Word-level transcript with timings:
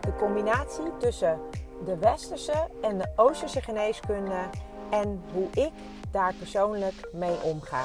De 0.00 0.14
combinatie 0.18 0.96
tussen 0.98 1.40
de 1.84 1.96
westerse 1.98 2.68
en 2.82 2.98
de 2.98 3.12
oosterse 3.16 3.62
geneeskunde 3.62 4.48
en 4.90 5.22
hoe 5.32 5.48
ik 5.50 5.72
daar 6.10 6.34
persoonlijk 6.34 7.08
mee 7.12 7.42
omga. 7.42 7.84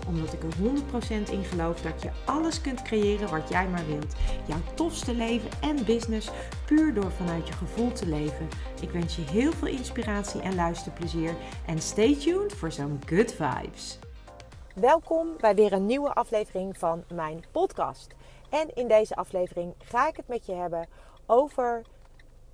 Omdat 0.07 0.33
ik 0.33 0.43
er 0.43 0.55
100% 1.27 1.31
in 1.31 1.43
geloof 1.43 1.81
dat 1.81 2.01
je 2.01 2.09
alles 2.25 2.61
kunt 2.61 2.81
creëren 2.81 3.29
wat 3.29 3.49
jij 3.49 3.67
maar 3.67 3.85
wilt. 3.85 4.15
Jouw 4.47 4.61
tofste 4.75 5.13
leven 5.13 5.49
en 5.61 5.85
business 5.85 6.29
puur 6.65 6.93
door 6.93 7.11
vanuit 7.11 7.47
je 7.47 7.53
gevoel 7.53 7.91
te 7.91 8.05
leven. 8.05 8.47
Ik 8.81 8.91
wens 8.91 9.15
je 9.15 9.21
heel 9.21 9.51
veel 9.51 9.67
inspiratie 9.67 10.41
en 10.41 10.55
luisterplezier. 10.55 11.35
En 11.65 11.79
stay 11.79 12.15
tuned 12.15 12.53
voor 12.53 12.71
zo'n 12.71 12.99
good 13.05 13.33
vibes. 13.33 13.99
Welkom 14.75 15.27
bij 15.37 15.55
weer 15.55 15.73
een 15.73 15.85
nieuwe 15.85 16.13
aflevering 16.13 16.77
van 16.77 17.03
mijn 17.13 17.43
podcast. 17.51 18.07
En 18.49 18.75
in 18.75 18.87
deze 18.87 19.15
aflevering 19.15 19.73
ga 19.77 20.07
ik 20.07 20.15
het 20.15 20.27
met 20.27 20.45
je 20.45 20.53
hebben 20.53 20.87
over 21.25 21.81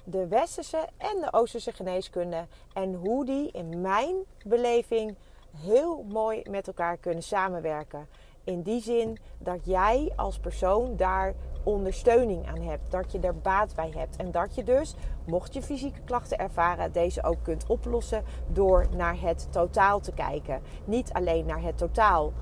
de 0.04 0.28
westerse 0.28 0.88
en 0.98 1.22
de 1.22 1.34
oosterse 1.34 1.72
geneeskunde 1.72 2.48
en 2.74 2.94
hoe 2.94 3.26
die 3.26 3.52
in 3.52 3.82
mijn 3.82 4.16
beleving 4.46 5.16
heel 5.56 6.04
mooi 6.04 6.42
met 6.50 6.68
elkaar 6.68 6.98
kunnen 6.98 7.24
samenwerken. 7.24 8.08
In 8.44 8.62
die 8.62 8.82
zin 8.82 9.18
dat 9.38 9.66
jij 9.66 10.14
als 10.16 10.40
persoon 10.40 10.96
daar 10.96 11.34
ondersteuning 11.64 12.48
aan 12.48 12.62
hebt, 12.62 12.92
dat 12.92 13.12
je 13.12 13.20
er 13.20 13.38
baat 13.38 13.76
bij 13.76 13.92
hebt 13.96 14.16
en 14.16 14.32
dat 14.32 14.56
je 14.56 14.64
dus, 14.64 14.96
mocht 15.26 15.54
je 15.54 15.62
fysieke 15.62 16.02
klachten 16.06 16.38
ervaren, 16.38 16.92
deze 16.92 17.24
ook 17.24 17.44
kunt 17.44 17.66
oplossen 17.68 18.24
door 18.48 18.88
naar 18.96 19.22
het 19.22 19.48
totaal 19.52 20.00
te 20.00 20.12
kijken. 20.12 20.62
Niet 20.86 21.14
alleen 21.14 21.46
naar 21.46 21.62
het 21.62 21.78
totaal 21.78 22.34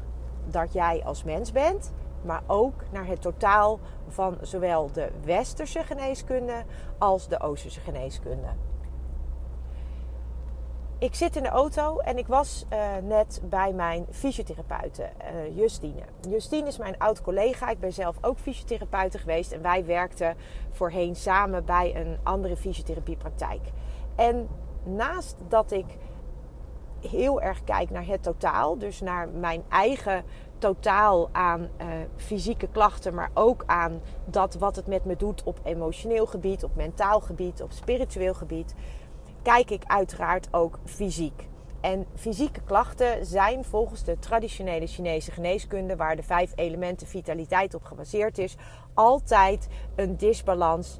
dat 0.48 0.74
jij 0.74 1.02
als 1.06 1.24
mens 1.24 1.52
bent, 1.52 1.92
maar 2.22 2.44
ook 2.48 2.84
naar 2.92 3.08
het 3.08 3.22
totaal 3.22 3.80
van 4.08 4.38
zowel 4.42 4.92
de 4.92 5.12
westerse 5.24 5.84
geneeskunde 5.84 6.64
als 6.98 7.28
de 7.28 7.40
oosterse 7.40 7.80
geneeskunde. 7.80 8.48
Ik 11.06 11.16
zit 11.16 11.36
in 11.36 11.44
de 11.44 11.50
auto 11.50 11.98
en 11.98 12.18
ik 12.18 12.28
was 12.28 12.66
uh, 12.74 12.80
net 13.04 13.42
bij 13.44 13.74
mijn 13.74 14.06
fysiotherapeute, 14.12 15.04
uh, 15.04 15.58
Justine. 15.58 16.02
Justine 16.30 16.68
is 16.68 16.78
mijn 16.78 16.98
oud 16.98 17.22
collega. 17.22 17.70
Ik 17.70 17.80
ben 17.80 17.94
zelf 17.94 18.16
ook 18.22 18.38
fysiotherapeute 18.38 19.18
geweest 19.18 19.52
en 19.52 19.62
wij 19.62 19.86
werkten 19.86 20.36
voorheen 20.72 21.16
samen 21.16 21.66
bij 21.66 21.96
een 21.96 22.18
andere 22.24 22.58
fysiotherapiepraktijk. 22.58 23.62
En 24.16 24.48
naast 24.84 25.36
dat 25.48 25.72
ik 25.72 25.86
heel 27.10 27.42
erg 27.42 27.64
kijk 27.64 27.90
naar 27.90 28.06
het 28.06 28.24
totaal, 28.24 28.78
dus 28.78 29.02
naar 29.02 29.30
mijn 29.30 29.64
eigen 29.70 30.24
totaal 30.58 31.30
aan 31.32 31.62
uh, 31.62 31.88
fysieke 32.16 32.68
klachten, 32.68 33.14
maar 33.14 33.30
ook 33.34 33.64
aan 33.66 34.02
dat 34.26 34.56
wat 34.56 34.76
het 34.76 34.88
met 34.88 35.06
me 35.06 35.16
doet 35.16 35.44
op 35.44 35.60
emotioneel 35.64 36.26
gebied, 36.26 36.64
op 36.64 36.76
mentaal 36.76 37.20
gebied, 37.20 37.62
op 37.62 37.72
spiritueel 37.72 38.34
gebied, 38.34 38.74
kijk 39.46 39.72
ik 39.72 39.84
uiteraard 39.86 40.48
ook 40.52 40.80
fysiek. 40.86 41.48
En 41.82 42.06
fysieke 42.16 42.62
klachten 42.62 43.26
zijn 43.26 43.66
volgens 43.66 44.04
de 44.04 44.20
traditionele 44.20 44.88
Chinese 44.88 45.32
geneeskunde, 45.32 45.96
waar 45.96 46.16
de 46.16 46.24
vijf 46.24 46.52
elementen 46.56 47.08
vitaliteit 47.08 47.74
op 47.74 47.84
gebaseerd 47.84 48.38
is, 48.38 48.56
altijd 48.94 49.68
een 49.96 50.18
disbalans 50.18 51.00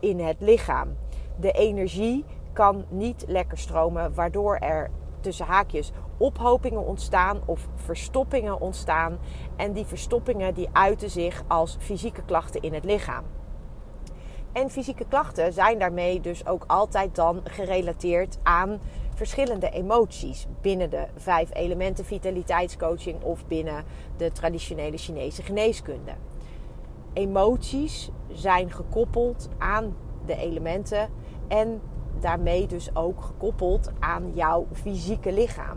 in 0.00 0.20
het 0.20 0.36
lichaam. 0.40 0.96
De 1.40 1.52
energie 1.52 2.24
kan 2.52 2.84
niet 2.88 3.24
lekker 3.26 3.58
stromen, 3.58 4.14
waardoor 4.14 4.56
er 4.56 4.90
tussen 5.20 5.46
haakjes 5.46 5.92
ophopingen 6.16 6.86
ontstaan 6.86 7.40
of 7.46 7.68
verstoppingen 7.74 8.60
ontstaan. 8.60 9.18
En 9.56 9.72
die 9.72 9.84
verstoppingen 9.84 10.54
die 10.54 10.68
uiten 10.72 11.10
zich 11.10 11.42
als 11.46 11.76
fysieke 11.80 12.22
klachten 12.22 12.62
in 12.62 12.74
het 12.74 12.84
lichaam. 12.84 13.24
En 14.52 14.70
fysieke 14.70 15.04
klachten 15.08 15.52
zijn 15.52 15.78
daarmee 15.78 16.20
dus 16.20 16.46
ook 16.46 16.64
altijd 16.66 17.14
dan 17.14 17.40
gerelateerd 17.44 18.38
aan 18.42 18.80
verschillende 19.14 19.70
emoties 19.70 20.46
binnen 20.60 20.90
de 20.90 21.06
vijf 21.16 21.54
elementen 21.54 22.04
vitaliteitscoaching 22.04 23.22
of 23.22 23.46
binnen 23.46 23.84
de 24.16 24.32
traditionele 24.32 24.96
Chinese 24.96 25.42
geneeskunde. 25.42 26.12
Emoties 27.12 28.10
zijn 28.32 28.72
gekoppeld 28.72 29.48
aan 29.58 29.96
de 30.26 30.36
elementen 30.36 31.08
en 31.48 31.80
daarmee 32.20 32.66
dus 32.66 32.96
ook 32.96 33.22
gekoppeld 33.22 33.90
aan 33.98 34.32
jouw 34.34 34.66
fysieke 34.72 35.32
lichaam. 35.32 35.76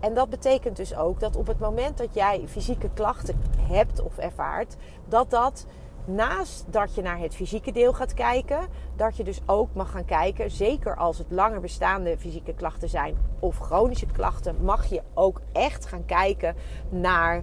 En 0.00 0.14
dat 0.14 0.30
betekent 0.30 0.76
dus 0.76 0.96
ook 0.96 1.20
dat 1.20 1.36
op 1.36 1.46
het 1.46 1.58
moment 1.58 1.98
dat 1.98 2.14
jij 2.14 2.42
fysieke 2.46 2.90
klachten 2.94 3.40
hebt 3.58 4.02
of 4.02 4.18
ervaart, 4.18 4.76
dat 5.08 5.30
dat 5.30 5.66
naast 6.04 6.64
dat 6.72 6.94
je 6.94 7.02
naar 7.02 7.18
het 7.18 7.34
fysieke 7.34 7.72
deel 7.72 7.92
gaat 7.92 8.14
kijken, 8.14 8.60
dat 8.96 9.16
je 9.16 9.24
dus 9.24 9.40
ook 9.46 9.74
mag 9.74 9.90
gaan 9.90 10.04
kijken, 10.04 10.50
zeker 10.50 10.96
als 10.96 11.18
het 11.18 11.30
langer 11.30 11.60
bestaande 11.60 12.18
fysieke 12.18 12.54
klachten 12.54 12.88
zijn 12.88 13.16
of 13.38 13.58
chronische 13.58 14.06
klachten, 14.06 14.64
mag 14.64 14.86
je 14.86 15.02
ook 15.14 15.40
echt 15.52 15.86
gaan 15.86 16.04
kijken 16.04 16.56
naar 16.88 17.42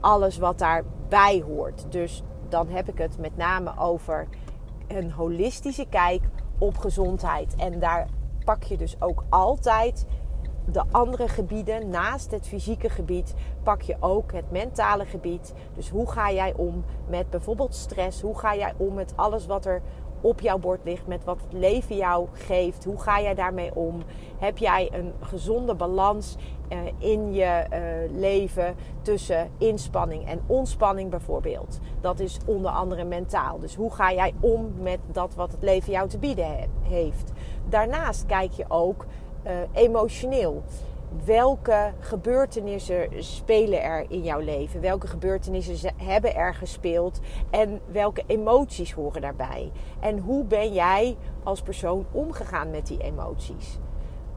alles 0.00 0.38
wat 0.38 0.58
daarbij 0.58 1.42
hoort. 1.46 1.92
Dus 1.92 2.22
dan 2.48 2.68
heb 2.68 2.88
ik 2.88 2.98
het 2.98 3.18
met 3.18 3.36
name 3.36 3.78
over 3.78 4.28
een 4.88 5.12
holistische 5.12 5.86
kijk 5.90 6.22
op 6.58 6.78
gezondheid. 6.78 7.54
En 7.54 7.78
daar 7.78 8.08
pak 8.44 8.62
je 8.62 8.76
dus 8.76 8.96
ook 9.00 9.24
altijd 9.28 10.06
de 10.72 10.82
andere 10.90 11.28
gebieden, 11.28 11.88
naast 11.88 12.30
het 12.30 12.46
fysieke 12.46 12.88
gebied, 12.88 13.34
pak 13.62 13.82
je 13.82 13.96
ook 14.00 14.32
het 14.32 14.50
mentale 14.50 15.04
gebied. 15.04 15.54
Dus 15.74 15.88
hoe 15.88 16.10
ga 16.10 16.32
jij 16.32 16.54
om 16.56 16.84
met 17.08 17.30
bijvoorbeeld 17.30 17.74
stress? 17.74 18.20
Hoe 18.20 18.38
ga 18.38 18.56
jij 18.56 18.74
om 18.76 18.94
met 18.94 19.12
alles 19.16 19.46
wat 19.46 19.66
er 19.66 19.82
op 20.20 20.40
jouw 20.40 20.58
bord 20.58 20.80
ligt, 20.84 21.06
met 21.06 21.24
wat 21.24 21.40
het 21.40 21.52
leven 21.52 21.96
jou 21.96 22.28
geeft? 22.32 22.84
Hoe 22.84 23.00
ga 23.00 23.20
jij 23.20 23.34
daarmee 23.34 23.74
om? 23.74 24.02
Heb 24.38 24.58
jij 24.58 24.88
een 24.92 25.12
gezonde 25.20 25.74
balans 25.74 26.36
uh, 26.68 26.78
in 26.98 27.32
je 27.32 27.66
uh, 27.72 28.18
leven 28.18 28.74
tussen 29.02 29.50
inspanning 29.58 30.26
en 30.26 30.40
ontspanning 30.46 31.10
bijvoorbeeld? 31.10 31.78
Dat 32.00 32.20
is 32.20 32.38
onder 32.46 32.70
andere 32.70 33.04
mentaal. 33.04 33.58
Dus 33.58 33.74
hoe 33.74 33.94
ga 33.94 34.12
jij 34.12 34.34
om 34.40 34.72
met 34.80 34.98
dat 35.12 35.34
wat 35.34 35.52
het 35.52 35.62
leven 35.62 35.92
jou 35.92 36.08
te 36.08 36.18
bieden 36.18 36.46
he 36.46 36.66
heeft? 36.82 37.32
Daarnaast 37.68 38.26
kijk 38.26 38.52
je 38.52 38.64
ook 38.68 39.06
uh, 39.48 39.54
emotioneel. 39.72 40.62
Welke 41.24 41.92
gebeurtenissen 42.00 43.08
spelen 43.24 43.82
er 43.82 44.10
in 44.10 44.22
jouw 44.22 44.40
leven? 44.40 44.80
Welke 44.80 45.06
gebeurtenissen 45.06 45.92
hebben 45.96 46.34
er 46.34 46.54
gespeeld? 46.54 47.20
En 47.50 47.80
welke 47.86 48.22
emoties 48.26 48.92
horen 48.92 49.20
daarbij? 49.20 49.72
En 50.00 50.18
hoe 50.18 50.44
ben 50.44 50.72
jij 50.72 51.16
als 51.42 51.62
persoon 51.62 52.06
omgegaan 52.12 52.70
met 52.70 52.86
die 52.86 53.02
emoties? 53.02 53.78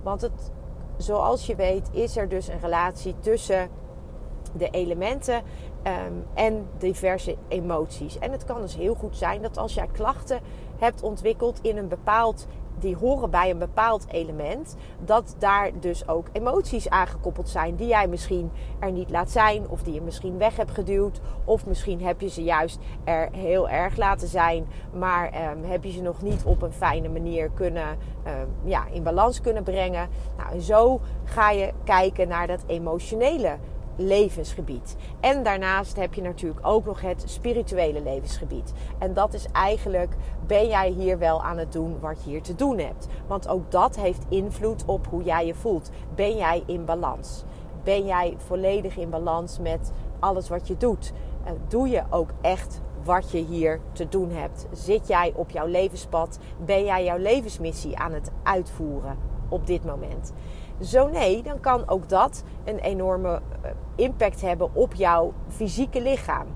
Want 0.03 0.21
het, 0.21 0.51
zoals 0.97 1.45
je 1.45 1.55
weet, 1.55 1.89
is 1.91 2.17
er 2.17 2.29
dus 2.29 2.47
een 2.47 2.59
relatie 2.59 3.15
tussen 3.19 3.69
de 4.57 4.69
elementen 4.69 5.35
um, 5.35 6.25
en 6.33 6.67
diverse 6.77 7.35
emoties. 7.47 8.19
En 8.19 8.31
het 8.31 8.43
kan 8.43 8.61
dus 8.61 8.75
heel 8.75 8.95
goed 8.95 9.17
zijn 9.17 9.41
dat 9.41 9.57
als 9.57 9.73
jij 9.73 9.87
klachten 9.91 10.39
hebt 10.79 11.03
ontwikkeld 11.03 11.59
in 11.61 11.77
een 11.77 11.87
bepaald 11.87 12.47
die 12.79 12.95
horen 12.95 13.29
bij 13.29 13.49
een 13.49 13.57
bepaald 13.57 14.05
element, 14.07 14.75
dat 15.05 15.35
daar 15.37 15.71
dus 15.79 16.07
ook 16.07 16.27
emoties 16.31 16.89
aangekoppeld 16.89 17.49
zijn 17.49 17.75
die 17.75 17.87
jij 17.87 18.07
misschien 18.07 18.51
er 18.79 18.91
niet 18.91 19.09
laat 19.09 19.31
zijn, 19.31 19.69
of 19.69 19.83
die 19.83 19.93
je 19.93 20.01
misschien 20.01 20.37
weg 20.37 20.57
hebt 20.57 20.71
geduwd, 20.71 21.21
of 21.45 21.65
misschien 21.65 22.01
heb 22.01 22.21
je 22.21 22.29
ze 22.29 22.43
juist 22.43 22.79
er 23.03 23.29
heel 23.31 23.69
erg 23.69 23.97
laten 23.97 24.27
zijn, 24.27 24.67
maar 24.93 25.51
um, 25.51 25.63
heb 25.63 25.83
je 25.83 25.91
ze 25.91 26.01
nog 26.01 26.21
niet 26.21 26.43
op 26.43 26.61
een 26.61 26.73
fijne 26.73 27.09
manier 27.09 27.49
kunnen, 27.49 27.97
um, 28.27 28.69
ja, 28.69 28.85
in 28.91 29.03
balans 29.03 29.41
kunnen 29.41 29.63
brengen. 29.63 30.09
Nou, 30.37 30.53
en 30.53 30.61
zo 30.61 31.01
ga 31.23 31.51
je 31.51 31.71
kijken 31.83 32.27
naar 32.27 32.47
dat 32.47 32.63
emotionele 32.67 33.57
levensgebied. 33.95 34.95
En 35.19 35.43
daarnaast 35.43 35.95
heb 35.95 36.13
je 36.13 36.21
natuurlijk 36.21 36.67
ook 36.67 36.85
nog 36.85 37.01
het 37.01 37.23
spirituele 37.25 38.01
levensgebied. 38.03 38.73
En 38.97 39.13
dat 39.13 39.33
is 39.33 39.45
eigenlijk, 39.51 40.15
ben 40.47 40.67
jij 40.67 40.89
hier 40.89 41.17
wel 41.17 41.43
aan 41.43 41.57
het 41.57 41.71
doen 41.71 41.99
wat 41.99 42.23
je 42.23 42.29
hier 42.29 42.41
te 42.41 42.55
doen 42.55 42.77
hebt? 42.77 43.07
Want 43.27 43.47
ook 43.47 43.71
dat 43.71 43.95
heeft 43.95 44.25
invloed 44.29 44.85
op 44.85 45.07
hoe 45.07 45.23
jij 45.23 45.45
je 45.45 45.55
voelt. 45.55 45.89
Ben 46.15 46.35
jij 46.37 46.63
in 46.65 46.85
balans? 46.85 47.43
Ben 47.83 48.05
jij 48.05 48.35
volledig 48.37 48.97
in 48.97 49.09
balans 49.09 49.59
met 49.59 49.91
alles 50.19 50.49
wat 50.49 50.67
je 50.67 50.77
doet? 50.77 51.13
Eh, 51.43 51.51
doe 51.67 51.89
je 51.89 52.03
ook 52.09 52.29
echt 52.41 52.81
wat 53.03 53.31
je 53.31 53.37
hier 53.37 53.79
te 53.91 54.09
doen 54.09 54.31
hebt? 54.31 54.67
Zit 54.71 55.07
jij 55.07 55.33
op 55.35 55.49
jouw 55.49 55.67
levenspad? 55.67 56.39
Ben 56.65 56.85
jij 56.85 57.03
jouw 57.03 57.17
levensmissie 57.17 57.97
aan 57.97 58.13
het 58.13 58.31
uitvoeren 58.43 59.17
op 59.49 59.67
dit 59.67 59.85
moment? 59.85 60.33
Zo 60.81 61.07
nee, 61.07 61.43
dan 61.43 61.59
kan 61.59 61.89
ook 61.89 62.09
dat 62.09 62.43
een 62.65 62.79
enorme 62.79 63.41
impact 63.95 64.41
hebben 64.41 64.75
op 64.75 64.93
jouw 64.93 65.33
fysieke 65.47 66.01
lichaam. 66.01 66.47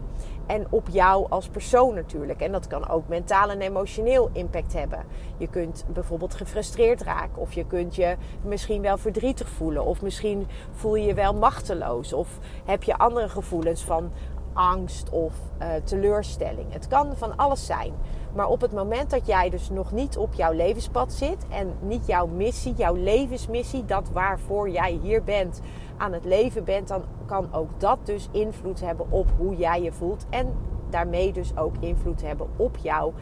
En 0.46 0.68
op 0.70 0.88
jou 0.92 1.26
als 1.30 1.48
persoon 1.48 1.94
natuurlijk. 1.94 2.42
En 2.42 2.52
dat 2.52 2.68
kan 2.68 2.90
ook 2.90 3.08
mentaal 3.08 3.50
en 3.50 3.62
emotioneel 3.62 4.30
impact 4.34 4.74
hebben. 4.74 5.04
Je 5.38 5.48
kunt 5.48 5.86
bijvoorbeeld 5.94 6.36
gefrustreerd 6.36 7.02
raken. 7.02 7.42
Of 7.42 7.54
je 7.54 7.66
kunt 7.66 7.96
je 7.96 8.16
misschien 8.42 8.82
wel 8.82 8.98
verdrietig 8.98 9.50
voelen. 9.50 9.86
Of 9.86 10.02
misschien 10.02 10.48
voel 10.72 10.96
je 10.96 11.06
je 11.06 11.14
wel 11.14 11.34
machteloos. 11.34 12.14
Of 12.14 12.40
heb 12.66 12.84
je 12.84 12.98
andere 12.98 13.30
gevoelens 13.30 13.84
van 13.84 14.12
angst 14.56 15.10
of 15.10 15.34
uh, 15.62 15.68
teleurstelling. 15.84 16.74
Het 16.74 16.88
kan 16.88 17.16
van 17.16 17.38
alles 17.38 17.66
zijn. 17.66 17.94
Maar 18.34 18.48
op 18.48 18.62
het 18.62 18.74
moment 18.74 19.10
dat 19.10 19.26
jij 19.28 19.50
dus 19.50 19.70
nog 19.70 19.92
niet 19.92 20.18
op 20.18 20.34
jouw 20.34 20.52
levenspad 20.52 21.14
zit 21.14 21.46
en 21.50 21.74
niet 21.80 22.08
jouw 22.08 22.28
missie, 22.28 22.74
jouw 22.74 22.96
levensmissie, 22.96 23.86
dat 23.86 24.10
waarvoor 24.10 24.70
jij 24.70 25.00
hier 25.02 25.24
bent, 25.24 25.62
aan 25.98 26.14
het 26.14 26.26
leven 26.26 26.64
bent, 26.64 26.88
dan 26.88 27.04
kan 27.26 27.54
ook 27.54 27.70
dat 27.78 27.98
dus 28.04 28.28
invloed 28.32 28.82
hebben 28.82 29.06
op 29.10 29.30
hoe 29.38 29.56
jij 29.56 29.82
je 29.82 29.92
voelt. 29.92 30.26
En 30.30 30.54
daarmee 30.90 31.34
dus 31.34 31.58
ook 31.58 31.76
invloed 31.80 32.22
hebben 32.22 32.48
op 32.56 32.78
jouw 32.78 33.14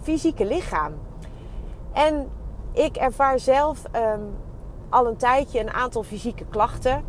fysieke 0.00 0.46
lichaam. 0.46 0.92
En 1.92 2.28
ik 2.72 2.96
ervaar 2.96 3.38
zelf 3.38 3.82
um, 3.96 4.34
al 4.88 5.06
een 5.06 5.16
tijdje 5.16 5.60
een 5.60 5.70
aantal 5.70 6.02
fysieke 6.02 6.44
klachten. 6.44 7.04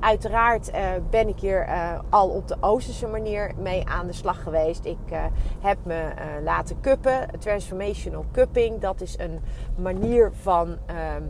Uiteraard 0.00 0.70
uh, 0.74 0.90
ben 1.10 1.28
ik 1.28 1.40
hier 1.40 1.68
uh, 1.68 1.98
al 2.08 2.28
op 2.28 2.48
de 2.48 2.56
Oosterse 2.60 3.06
manier 3.06 3.52
mee 3.58 3.88
aan 3.88 4.06
de 4.06 4.12
slag 4.12 4.42
geweest. 4.42 4.84
Ik 4.84 4.98
uh, 5.12 5.24
heb 5.60 5.78
me 5.82 6.08
laten 6.44 6.80
cuppen. 6.80 7.28
Transformational 7.38 8.24
cupping, 8.32 8.80
dat 8.80 9.00
is 9.00 9.18
een 9.18 9.40
manier 9.76 10.32
van 10.42 10.76
ehm, 10.86 11.22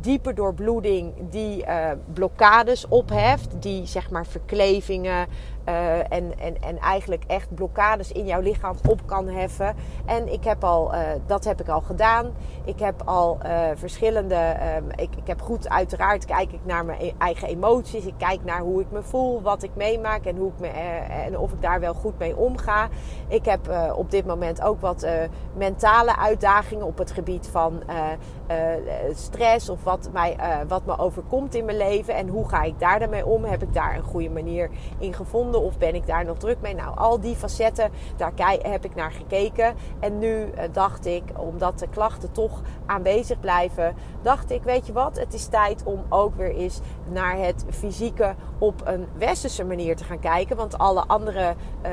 diepe 0.00 0.32
doorbloeding 0.32 1.12
die 1.30 1.64
blokkades 2.12 2.88
opheft, 2.88 3.62
die 3.62 3.86
zeg 3.86 4.10
maar 4.10 4.26
verklevingen 4.26 5.26
uh, 5.68 5.98
en, 5.98 6.38
en, 6.38 6.62
en 6.62 6.78
eigenlijk 6.78 7.24
echt 7.26 7.54
blokkades 7.54 8.12
in 8.12 8.26
jouw 8.26 8.40
lichaam 8.40 8.76
op 8.88 9.00
kan 9.06 9.28
heffen. 9.28 9.74
En 10.06 10.32
ik 10.32 10.44
heb 10.44 10.64
al, 10.64 10.94
uh, 10.94 11.00
dat 11.26 11.44
heb 11.44 11.60
ik 11.60 11.68
al 11.68 11.80
gedaan. 11.80 12.30
Ik 12.64 12.78
heb 12.78 13.02
al 13.04 13.38
verschillende, 13.74 14.56
um, 14.76 14.90
ik, 14.90 15.16
ik 15.16 15.26
heb 15.26 15.40
goed 15.40 15.68
uiteraard 15.68 16.24
kijk 16.24 16.52
ik 16.52 16.60
naar 16.62 16.84
mijn 16.84 17.00
e-, 17.00 17.12
eigen 17.18 17.48
emoties. 17.48 18.04
Ik 18.04 18.14
kijk 18.18 18.44
naar 18.44 18.60
hoe 18.60 18.80
ik 18.80 18.90
me 18.90 19.02
voel, 19.02 19.42
wat 19.42 19.62
ik 19.62 19.70
meemaak 19.74 20.24
en, 20.24 20.36
hoe 20.36 20.48
ik 20.48 20.60
me, 20.60 20.66
en 20.66 21.38
of 21.38 21.52
ik 21.52 21.62
daar 21.62 21.80
wel 21.80 21.94
goed 21.94 22.18
mee 22.18 22.36
omga. 22.36 22.88
Ik 23.28 23.44
heb 23.44 23.92
op 23.96 24.10
dit 24.10 24.26
moment 24.26 24.62
ook 24.62 24.80
wat 24.80 25.06
mentale 25.56 26.16
uitdagingen 26.16 26.86
op 26.86 26.98
het 26.98 27.10
gebied 27.10 27.48
van 27.48 27.82
stress 29.14 29.68
of 29.68 29.84
wat, 29.84 30.08
mij, 30.12 30.36
wat 30.68 30.86
me 30.86 30.98
overkomt 30.98 31.54
in 31.54 31.64
mijn 31.64 31.76
leven 31.76 32.14
en 32.14 32.28
hoe 32.28 32.48
ga 32.48 32.62
ik 32.62 32.78
daar 32.78 32.98
dan 32.98 33.10
mee 33.10 33.26
om? 33.26 33.44
Heb 33.44 33.62
ik 33.62 33.74
daar 33.74 33.96
een 33.96 34.02
goede 34.02 34.30
manier 34.30 34.70
in 34.98 35.14
gevonden 35.14 35.51
of 35.60 35.78
ben 35.78 35.94
ik 35.94 36.06
daar 36.06 36.24
nog 36.24 36.38
druk 36.38 36.60
mee? 36.60 36.74
Nou, 36.74 36.96
al 36.96 37.20
die 37.20 37.34
facetten, 37.34 37.90
daar 38.16 38.32
heb 38.62 38.84
ik 38.84 38.94
naar 38.94 39.12
gekeken. 39.12 39.74
En 40.00 40.18
nu 40.18 40.28
uh, 40.28 40.62
dacht 40.72 41.06
ik, 41.06 41.22
omdat 41.36 41.78
de 41.78 41.88
klachten 41.88 42.32
toch 42.32 42.60
aanwezig 42.86 43.40
blijven, 43.40 43.94
dacht 44.22 44.50
ik, 44.50 44.62
weet 44.62 44.86
je 44.86 44.92
wat, 44.92 45.18
het 45.18 45.34
is 45.34 45.46
tijd 45.46 45.82
om 45.84 46.04
ook 46.08 46.34
weer 46.34 46.54
eens 46.54 46.80
naar 47.08 47.38
het 47.38 47.64
fysieke 47.70 48.34
op 48.58 48.82
een 48.84 49.06
westerse 49.18 49.64
manier 49.64 49.96
te 49.96 50.04
gaan 50.04 50.20
kijken. 50.20 50.56
Want 50.56 50.78
alle 50.78 51.04
andere 51.06 51.54
uh, 51.86 51.90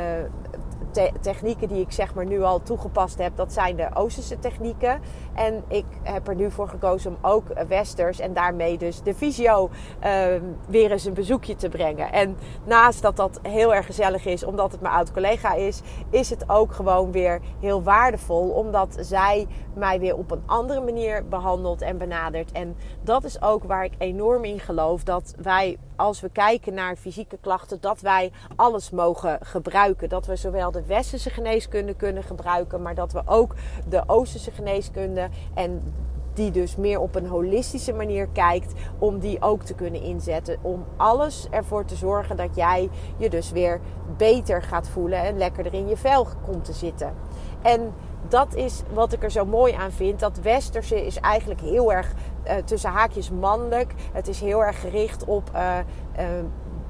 te 0.92 1.12
technieken 1.22 1.68
die 1.68 1.82
ik 1.82 1.92
zeg 1.92 2.14
maar 2.14 2.26
nu 2.26 2.42
al 2.42 2.64
toegepast 2.64 3.18
heb, 3.18 3.36
dat 3.36 3.54
zijn 3.54 3.76
de 3.76 3.90
Oosterse 3.94 4.40
technieken. 4.40 5.02
En 5.34 5.64
ik 5.68 5.86
heb 6.04 6.28
er 6.28 6.36
nu 6.36 6.52
voor 6.52 6.68
gekozen 6.68 7.12
om 7.12 7.18
ook 7.22 7.48
Westers 7.68 8.20
en 8.20 8.34
daarmee 8.34 8.78
dus 8.78 9.02
de 9.02 9.14
visio 9.14 9.70
uh, 10.06 10.26
weer 10.68 10.92
eens 10.92 11.06
een 11.06 11.14
bezoekje 11.14 11.56
te 11.56 11.70
brengen. 11.70 12.12
En 12.12 12.38
naast 12.64 13.02
dat 13.02 13.16
dat 13.16 13.40
heel 13.42 13.74
erg 13.76 13.86
gezellig 13.86 14.26
is, 14.26 14.44
omdat 14.44 14.72
het 14.72 14.82
mijn 14.82 14.94
oud 14.94 15.12
collega 15.12 15.54
is, 15.54 15.82
is 16.10 16.30
het 16.30 16.50
ook 16.50 16.74
gewoon 16.74 17.12
weer 17.12 17.42
heel 17.60 17.84
waardevol, 17.84 18.50
omdat 18.50 18.98
zij 19.00 19.48
mij 19.74 20.00
weer 20.00 20.18
op 20.18 20.32
een 20.32 20.44
andere 20.46 20.82
manier 20.82 21.28
behandelt 21.28 21.82
en 21.82 21.98
benadert. 21.98 22.52
En 22.52 22.76
dat 23.02 23.24
is 23.24 23.42
ook 23.42 23.64
waar 23.64 23.84
ik 23.84 23.94
enorm 23.98 24.44
in 24.44 24.60
geloof, 24.60 25.04
dat 25.04 25.34
wij 25.42 25.78
als 26.00 26.22
we 26.22 26.30
kijken 26.30 26.74
naar 26.74 26.96
fysieke 26.96 27.38
klachten, 27.42 27.82
dat 27.82 28.02
wij 28.02 28.32
alles 28.56 28.90
mogen 28.90 29.40
gebruiken. 29.42 30.10
Dat 30.10 30.26
we 30.26 30.36
zowel 30.36 30.72
de 30.72 30.86
westerse 30.86 31.30
geneeskunde 31.30 31.94
kunnen 31.94 32.24
gebruiken, 32.24 32.82
maar 32.82 32.96
dat 32.96 33.12
we 33.12 33.22
ook 33.26 33.56
de 33.90 34.04
oosterse 34.08 34.52
geneeskunde 34.52 35.30
en 35.54 35.94
die 36.34 36.52
dus 36.52 36.76
meer 36.76 37.00
op 37.00 37.16
een 37.16 37.28
holistische 37.28 37.94
manier 37.94 38.28
kijkt, 38.28 38.74
om 39.00 39.20
die 39.20 39.42
ook 39.42 39.64
te 39.64 39.74
kunnen 39.74 40.02
inzetten. 40.02 40.58
Om 40.62 40.86
alles 40.98 41.48
ervoor 41.52 41.86
te 41.86 41.96
zorgen 41.96 42.38
dat 42.38 42.56
jij 42.56 42.90
je 43.18 43.30
dus 43.30 43.52
weer 43.52 43.80
beter 44.18 44.62
gaat 44.62 44.88
voelen 44.88 45.20
en 45.20 45.38
lekkerder 45.38 45.74
in 45.74 45.88
je 45.88 45.98
vel 45.98 46.28
komt 46.46 46.66
te 46.66 46.74
zitten. 46.74 47.14
En 47.62 47.94
dat 48.30 48.56
is 48.56 48.82
wat 48.94 49.14
ik 49.14 49.24
er 49.24 49.32
zo 49.32 49.46
mooi 49.46 49.74
aan 49.74 49.92
vind. 49.92 50.20
Dat 50.20 50.40
westerse 50.40 51.06
is 51.06 51.20
eigenlijk 51.20 51.62
heel 51.62 51.94
erg 51.94 52.14
uh, 52.48 52.56
tussen 52.56 52.90
haakjes 52.90 53.32
mannelijk. 53.32 53.94
Het 54.14 54.28
is 54.28 54.40
heel 54.40 54.64
erg 54.64 54.80
gericht 54.80 55.26
op 55.26 55.50
uh, 55.56 55.78
uh, 56.20 56.26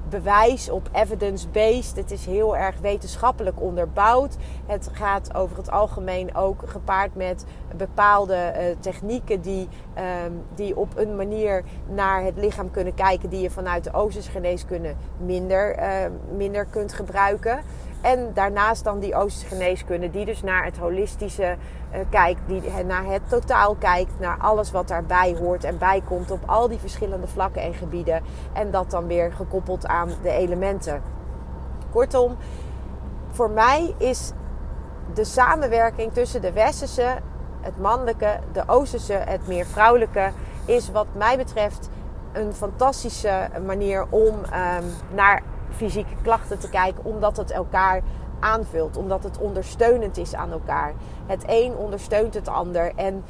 bewijs, 0.09 0.69
op 0.69 0.89
evidence-based. 0.91 1.95
Het 1.95 2.11
is 2.11 2.25
heel 2.25 2.57
erg 2.57 2.79
wetenschappelijk 2.79 3.61
onderbouwd. 3.61 4.35
Het 4.65 4.89
gaat 4.91 5.35
over 5.35 5.57
het 5.57 5.71
algemeen 5.71 6.35
ook 6.35 6.61
gepaard 6.65 7.15
met 7.15 7.45
bepaalde 7.77 8.53
technieken 8.79 9.41
die, 9.41 9.67
um, 10.25 10.43
die 10.55 10.77
op 10.77 10.97
een 10.97 11.15
manier 11.15 11.63
naar 11.87 12.23
het 12.23 12.37
lichaam 12.37 12.71
kunnen 12.71 12.93
kijken 12.93 13.29
die 13.29 13.41
je 13.41 13.49
vanuit 13.49 13.83
de 13.83 13.93
Oosterse 13.93 14.31
geneeskunde 14.31 14.93
minder, 15.17 15.79
minder 16.35 16.65
kunt 16.65 16.93
gebruiken. 16.93 17.59
En 18.01 18.31
daarnaast 18.33 18.83
dan 18.83 18.99
die 18.99 19.15
Oosterse 19.15 19.55
geneeskunde, 19.55 20.09
die 20.09 20.25
dus 20.25 20.41
naar 20.41 20.65
het 20.65 20.77
holistische 20.77 21.55
uh, 21.93 21.99
kijkt, 22.09 22.41
die 22.47 22.83
naar 22.85 23.05
het 23.05 23.21
totaal 23.29 23.75
kijkt, 23.75 24.19
naar 24.19 24.37
alles 24.39 24.71
wat 24.71 24.87
daarbij 24.87 25.35
hoort 25.39 25.63
en 25.63 25.77
bijkomt 25.77 26.31
op 26.31 26.39
al 26.45 26.67
die 26.67 26.79
verschillende 26.79 27.27
vlakken 27.27 27.61
en 27.61 27.73
gebieden. 27.73 28.21
En 28.53 28.71
dat 28.71 28.91
dan 28.91 29.07
weer 29.07 29.31
gekoppeld 29.31 29.87
aan 29.87 30.09
de 30.21 30.31
elementen. 30.31 31.01
Kortom, 31.91 32.37
voor 33.31 33.49
mij 33.49 33.93
is 33.97 34.31
de 35.13 35.23
samenwerking 35.23 36.13
tussen 36.13 36.41
de 36.41 36.51
westerse, 36.51 37.17
het 37.61 37.79
mannelijke, 37.79 38.39
de 38.51 38.63
oosterse, 38.67 39.13
het 39.13 39.47
meer 39.47 39.65
vrouwelijke, 39.65 40.31
is 40.65 40.91
wat 40.91 41.07
mij 41.13 41.37
betreft 41.37 41.89
een 42.31 42.53
fantastische 42.53 43.49
manier 43.65 44.05
om 44.09 44.35
um, 44.35 44.85
naar 45.13 45.41
fysieke 45.75 46.15
klachten 46.21 46.59
te 46.59 46.69
kijken, 46.69 47.03
omdat 47.03 47.37
het 47.37 47.51
elkaar 47.51 48.01
aanvult, 48.39 48.97
omdat 48.97 49.23
het 49.23 49.37
ondersteunend 49.37 50.17
is 50.17 50.35
aan 50.35 50.51
elkaar. 50.51 50.93
Het 51.25 51.43
een 51.47 51.75
ondersteunt 51.75 52.33
het 52.33 52.47
ander 52.47 52.91
en 52.95 53.23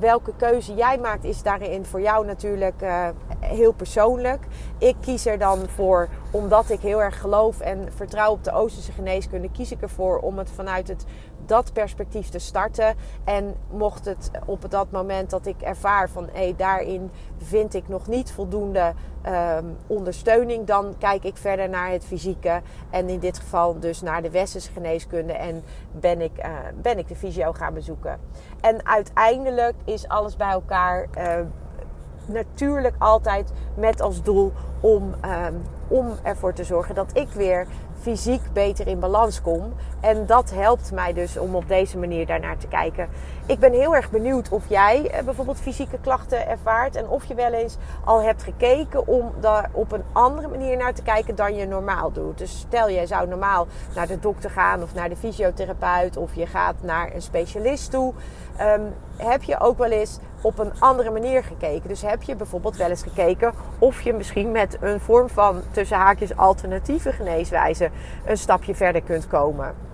welke 0.00 0.32
keuze 0.36 0.74
jij 0.74 0.98
maakt 0.98 1.24
is 1.24 1.42
daarin 1.42 1.84
voor 1.84 2.00
jou 2.00 2.26
natuurlijk 2.26 2.82
uh, 2.82 3.08
heel 3.40 3.72
persoonlijk. 3.72 4.46
Ik 4.78 4.96
kies 5.00 5.26
er 5.26 5.38
dan 5.38 5.68
voor, 5.68 6.08
omdat 6.30 6.70
ik 6.70 6.80
heel 6.80 7.02
erg 7.02 7.20
geloof 7.20 7.60
en 7.60 7.88
vertrouw 7.94 8.32
op 8.32 8.44
de 8.44 8.52
Oosterse 8.52 8.92
geneeskunde, 8.92 9.50
kies 9.50 9.72
ik 9.72 9.82
ervoor 9.82 10.18
om 10.18 10.38
het 10.38 10.50
vanuit 10.50 10.88
het 10.88 11.04
dat 11.46 11.72
perspectief 11.72 12.28
te 12.28 12.38
starten. 12.38 12.94
En 13.24 13.54
mocht 13.70 14.04
het 14.04 14.30
op 14.46 14.70
dat 14.70 14.90
moment 14.90 15.30
dat 15.30 15.46
ik 15.46 15.60
ervaar 15.60 16.10
van 16.10 16.28
hé, 16.32 16.54
daarin 16.56 17.10
vind 17.38 17.74
ik 17.74 17.88
nog 17.88 18.06
niet 18.06 18.32
voldoende 18.32 18.92
um, 19.26 19.76
ondersteuning, 19.86 20.66
dan 20.66 20.94
kijk 20.98 21.24
ik 21.24 21.36
verder 21.36 21.68
naar 21.68 21.90
het 21.90 22.04
fysieke. 22.04 22.62
En 22.90 23.08
in 23.08 23.18
dit 23.18 23.38
geval 23.38 23.80
dus 23.80 24.00
naar 24.00 24.22
de 24.22 24.30
westerse 24.30 24.72
geneeskunde. 24.72 25.32
En 25.32 25.62
ben 25.92 26.20
ik, 26.20 26.38
uh, 26.38 26.50
ben 26.82 26.98
ik 26.98 27.08
de 27.08 27.16
fysio 27.16 27.52
gaan 27.52 27.74
bezoeken. 27.74 28.20
En 28.62 28.86
uiteindelijk 28.86 29.74
is 29.84 30.08
alles 30.08 30.36
bij 30.36 30.50
elkaar. 30.50 31.06
Uh, 31.18 31.34
natuurlijk 32.26 32.94
altijd 32.98 33.52
met 33.76 34.00
als 34.00 34.22
doel 34.22 34.52
om, 34.80 35.14
um, 35.24 35.62
om 35.88 36.12
ervoor 36.22 36.52
te 36.52 36.64
zorgen 36.64 36.94
dat 36.94 37.10
ik 37.16 37.28
weer 37.28 37.66
fysiek 38.02 38.52
beter 38.52 38.86
in 38.86 38.98
balans 38.98 39.40
kom. 39.40 39.72
En 40.00 40.26
dat 40.26 40.50
helpt 40.50 40.92
mij 40.92 41.12
dus 41.12 41.38
om 41.38 41.54
op 41.54 41.68
deze 41.68 41.98
manier 41.98 42.26
daarnaar 42.26 42.56
te 42.56 42.66
kijken. 42.66 43.08
Ik 43.46 43.58
ben 43.58 43.72
heel 43.72 43.94
erg 43.94 44.10
benieuwd 44.10 44.48
of 44.48 44.68
jij 44.68 45.10
eh, 45.10 45.24
bijvoorbeeld 45.24 45.60
fysieke 45.60 45.98
klachten 46.00 46.48
ervaart. 46.48 46.96
En 46.96 47.08
of 47.08 47.24
je 47.24 47.34
wel 47.34 47.52
eens 47.52 47.76
al 48.04 48.22
hebt 48.22 48.42
gekeken 48.42 49.06
om 49.06 49.32
daar 49.40 49.70
op 49.72 49.92
een 49.92 50.04
andere 50.12 50.48
manier 50.48 50.76
naar 50.76 50.94
te 50.94 51.02
kijken 51.02 51.34
dan 51.34 51.54
je 51.54 51.66
normaal 51.66 52.12
doet. 52.12 52.38
Dus 52.38 52.58
stel 52.58 52.88
je 52.88 53.06
zou 53.06 53.28
normaal 53.28 53.66
naar 53.94 54.06
de 54.06 54.20
dokter 54.20 54.50
gaan 54.50 54.82
of 54.82 54.94
naar 54.94 55.08
de 55.08 55.16
fysiotherapeut 55.16 56.16
of 56.16 56.34
je 56.34 56.46
gaat 56.46 56.74
naar 56.80 57.14
een 57.14 57.22
specialist 57.22 57.90
toe. 57.90 58.12
Um, 58.60 58.94
heb 59.16 59.42
je 59.42 59.60
ook 59.60 59.78
wel 59.78 59.90
eens 59.90 60.18
op 60.42 60.58
een 60.58 60.72
andere 60.78 61.10
manier 61.10 61.44
gekeken. 61.44 61.88
Dus 61.88 62.02
heb 62.02 62.22
je 62.22 62.36
bijvoorbeeld 62.36 62.76
wel 62.76 62.88
eens 62.88 63.02
gekeken 63.02 63.52
of 63.78 64.00
je 64.00 64.12
misschien 64.12 64.50
met 64.50 64.76
een 64.80 65.00
vorm 65.00 65.28
van 65.28 65.62
tussen 65.70 65.96
haakjes 65.96 66.36
alternatieve 66.36 67.12
geneeswijze 67.12 67.90
een 68.26 68.38
stapje 68.38 68.74
verder 68.74 69.02
kunt 69.02 69.28
komen. 69.28 69.91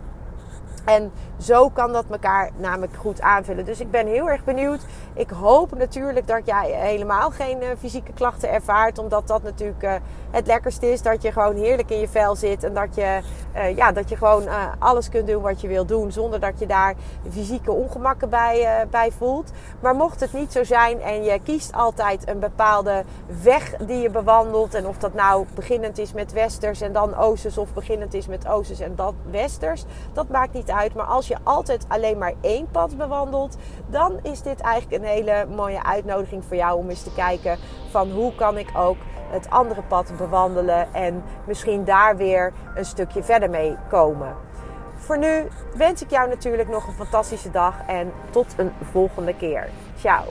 En 0.88 1.12
zo 1.38 1.68
kan 1.68 1.92
dat 1.92 2.04
elkaar 2.10 2.50
namelijk 2.56 2.96
goed 2.96 3.20
aanvullen. 3.20 3.64
Dus 3.64 3.80
ik 3.80 3.90
ben 3.90 4.06
heel 4.06 4.30
erg 4.30 4.44
benieuwd. 4.44 4.80
Ik 5.14 5.30
hoop 5.30 5.78
natuurlijk 5.78 6.26
dat 6.26 6.46
jij 6.46 6.70
helemaal 6.70 7.30
geen 7.30 7.62
uh, 7.62 7.68
fysieke 7.78 8.12
klachten 8.12 8.50
ervaart. 8.50 8.98
Omdat 8.98 9.28
dat 9.28 9.42
natuurlijk 9.42 9.82
uh, 9.82 9.92
het 10.30 10.46
lekkerste 10.46 10.92
is. 10.92 11.02
Dat 11.02 11.22
je 11.22 11.32
gewoon 11.32 11.56
heerlijk 11.56 11.90
in 11.90 12.00
je 12.00 12.08
vel 12.08 12.36
zit. 12.36 12.64
En 12.64 12.74
dat 12.74 12.94
je, 12.94 13.20
uh, 13.56 13.76
ja, 13.76 13.92
dat 13.92 14.08
je 14.08 14.16
gewoon 14.16 14.48
alles 14.78 15.08
kunt 15.08 15.26
doen 15.26 15.42
wat 15.42 15.60
je 15.60 15.68
wil 15.68 15.84
doen. 15.84 16.12
Zonder 16.12 16.40
dat 16.40 16.58
je 16.58 16.66
daar 16.66 16.94
fysieke 17.30 17.72
ongemakken 17.72 18.28
bij, 18.28 18.86
bij 18.90 19.10
voelt. 19.10 19.50
Maar 19.80 19.94
mocht 19.94 20.20
het 20.20 20.32
niet 20.32 20.52
zo 20.52 20.64
zijn 20.64 21.00
en 21.00 21.24
je 21.24 21.40
kiest 21.42 21.72
altijd 21.72 22.28
een 22.28 22.38
bepaalde 22.38 23.04
weg 23.42 23.76
die 23.76 24.00
je 24.00 24.10
bewandelt. 24.10 24.74
En 24.74 24.86
of 24.86 24.98
dat 24.98 25.14
nou 25.14 25.46
beginnend 25.54 25.98
is 25.98 26.12
met 26.12 26.32
westers 26.32 26.80
en 26.80 26.92
dan 26.92 27.16
oosters. 27.16 27.58
Of 27.58 27.72
beginnend 27.72 28.14
is 28.14 28.26
met 28.26 28.46
oosters 28.46 28.80
en 28.80 28.94
dan 28.94 29.14
westers. 29.30 29.84
Dat 30.12 30.28
maakt 30.28 30.52
niet 30.52 30.76
maar 30.94 31.04
als 31.04 31.28
je 31.28 31.36
altijd 31.42 31.84
alleen 31.88 32.18
maar 32.18 32.32
één 32.40 32.68
pad 32.70 32.96
bewandelt, 32.96 33.56
dan 33.86 34.18
is 34.22 34.42
dit 34.42 34.60
eigenlijk 34.60 35.02
een 35.02 35.08
hele 35.08 35.46
mooie 35.56 35.84
uitnodiging 35.84 36.44
voor 36.44 36.56
jou 36.56 36.78
om 36.78 36.88
eens 36.88 37.02
te 37.02 37.14
kijken 37.14 37.58
van 37.90 38.10
hoe 38.10 38.34
kan 38.34 38.58
ik 38.58 38.70
ook 38.76 38.96
het 39.30 39.50
andere 39.50 39.82
pad 39.82 40.12
bewandelen 40.16 40.94
en 40.94 41.22
misschien 41.46 41.84
daar 41.84 42.16
weer 42.16 42.52
een 42.74 42.84
stukje 42.84 43.22
verder 43.22 43.50
mee 43.50 43.76
komen. 43.88 44.36
Voor 44.96 45.18
nu 45.18 45.48
wens 45.76 46.02
ik 46.02 46.10
jou 46.10 46.28
natuurlijk 46.28 46.68
nog 46.68 46.86
een 46.86 46.94
fantastische 46.94 47.50
dag 47.50 47.74
en 47.86 48.12
tot 48.30 48.54
een 48.56 48.72
volgende 48.90 49.34
keer. 49.34 49.68
Ciao. 49.98 50.24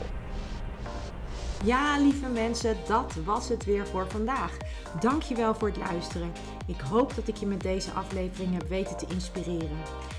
Ja, 1.64 1.98
lieve 2.00 2.30
mensen, 2.30 2.76
dat 2.88 3.14
was 3.26 3.50
het 3.50 3.66
weer 3.66 3.88
voor 3.88 4.08
vandaag. 4.08 4.58
Dankjewel 5.00 5.56
voor 5.56 5.68
het 5.68 5.78
luisteren. 5.78 6.32
Ik 6.66 6.80
hoop 6.80 7.16
dat 7.16 7.28
ik 7.28 7.36
je 7.36 7.46
met 7.46 7.62
deze 7.62 7.92
aflevering 7.92 8.54
heb 8.54 8.68
weten 8.70 8.98
te 8.98 9.06
inspireren. 9.10 9.78